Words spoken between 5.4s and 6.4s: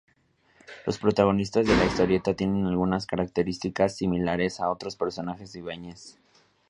de Ibáñez.